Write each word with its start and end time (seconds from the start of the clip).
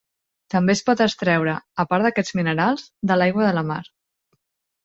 També 0.53 0.73
es 0.77 0.81
pot 0.87 1.03
extreure, 1.05 1.53
a 1.83 1.87
part 1.93 2.07
d'aquests 2.07 2.35
minerals, 2.39 2.89
de 3.13 3.19
l'aigua 3.21 3.47
de 3.49 3.53
la 3.59 3.67
mar. 3.73 3.81